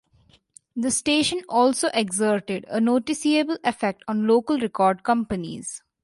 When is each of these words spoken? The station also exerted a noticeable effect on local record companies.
The 0.75 0.89
station 0.89 1.43
also 1.47 1.89
exerted 1.93 2.65
a 2.69 2.81
noticeable 2.81 3.59
effect 3.63 4.03
on 4.07 4.25
local 4.25 4.57
record 4.59 5.03
companies. 5.03 5.83